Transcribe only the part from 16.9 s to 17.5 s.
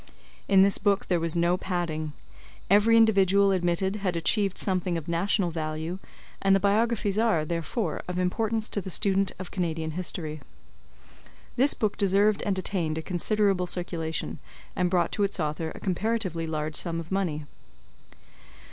of money.